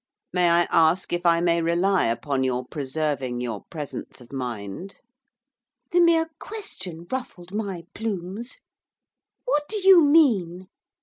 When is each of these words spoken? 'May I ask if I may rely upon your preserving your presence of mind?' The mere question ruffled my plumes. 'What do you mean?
'May 0.33 0.49
I 0.49 0.61
ask 0.71 1.13
if 1.13 1.27
I 1.27 1.41
may 1.41 1.61
rely 1.61 2.05
upon 2.07 2.43
your 2.43 2.65
preserving 2.65 3.39
your 3.39 3.65
presence 3.69 4.19
of 4.19 4.33
mind?' 4.33 4.95
The 5.91 5.99
mere 6.01 6.27
question 6.39 7.05
ruffled 7.11 7.53
my 7.53 7.85
plumes. 7.93 8.57
'What 9.45 9.69
do 9.69 9.77
you 9.77 10.03
mean? 10.03 10.69